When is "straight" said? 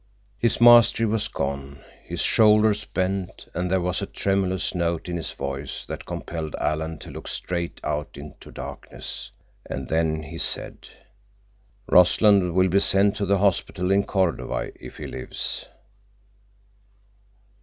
7.27-7.79